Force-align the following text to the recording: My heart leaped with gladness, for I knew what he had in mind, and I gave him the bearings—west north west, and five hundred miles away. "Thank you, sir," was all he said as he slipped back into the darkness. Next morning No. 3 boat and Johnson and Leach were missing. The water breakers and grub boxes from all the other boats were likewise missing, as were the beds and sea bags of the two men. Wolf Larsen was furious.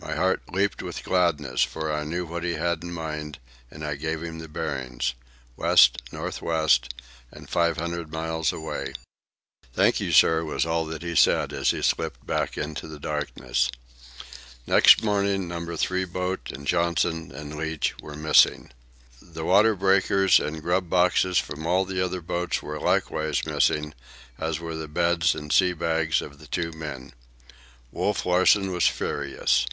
My 0.00 0.14
heart 0.14 0.42
leaped 0.54 0.80
with 0.80 1.02
gladness, 1.02 1.64
for 1.64 1.92
I 1.92 2.04
knew 2.04 2.24
what 2.24 2.44
he 2.44 2.52
had 2.54 2.84
in 2.84 2.92
mind, 2.92 3.40
and 3.68 3.84
I 3.84 3.96
gave 3.96 4.22
him 4.22 4.38
the 4.38 4.46
bearings—west 4.46 6.00
north 6.12 6.40
west, 6.40 6.94
and 7.32 7.50
five 7.50 7.78
hundred 7.78 8.12
miles 8.12 8.52
away. 8.52 8.92
"Thank 9.74 9.98
you, 9.98 10.12
sir," 10.12 10.44
was 10.44 10.64
all 10.64 10.86
he 10.88 11.16
said 11.16 11.52
as 11.52 11.70
he 11.70 11.82
slipped 11.82 12.24
back 12.24 12.56
into 12.56 12.86
the 12.86 13.00
darkness. 13.00 13.72
Next 14.68 15.02
morning 15.02 15.48
No. 15.48 15.76
3 15.76 16.04
boat 16.04 16.52
and 16.52 16.64
Johnson 16.64 17.32
and 17.32 17.56
Leach 17.56 17.96
were 18.00 18.14
missing. 18.16 18.70
The 19.20 19.44
water 19.44 19.74
breakers 19.74 20.38
and 20.38 20.62
grub 20.62 20.88
boxes 20.88 21.38
from 21.38 21.66
all 21.66 21.84
the 21.84 22.00
other 22.00 22.20
boats 22.20 22.62
were 22.62 22.78
likewise 22.78 23.44
missing, 23.44 23.94
as 24.38 24.60
were 24.60 24.76
the 24.76 24.86
beds 24.88 25.34
and 25.34 25.52
sea 25.52 25.72
bags 25.72 26.22
of 26.22 26.38
the 26.38 26.46
two 26.46 26.70
men. 26.70 27.12
Wolf 27.90 28.24
Larsen 28.24 28.70
was 28.70 28.86
furious. 28.86 29.66